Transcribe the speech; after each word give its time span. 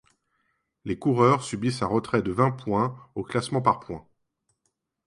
Les 0.83 0.97
coureurs 0.97 1.43
subissent 1.43 1.83
un 1.83 1.85
retrait 1.85 2.23
de 2.23 2.31
vingt 2.31 2.49
points 2.49 2.97
au 3.13 3.21
classement 3.21 3.61
par 3.61 3.79
points. 3.79 4.03